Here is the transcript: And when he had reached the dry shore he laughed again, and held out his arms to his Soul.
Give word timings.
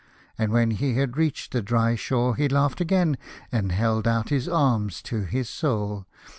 And 0.35 0.51
when 0.51 0.71
he 0.71 0.95
had 0.95 1.15
reached 1.15 1.51
the 1.53 1.61
dry 1.61 1.93
shore 1.93 2.35
he 2.35 2.47
laughed 2.49 2.81
again, 2.81 3.19
and 3.51 3.71
held 3.71 4.07
out 4.07 4.29
his 4.29 4.49
arms 4.49 4.99
to 5.03 5.25
his 5.25 5.47
Soul. 5.47 6.07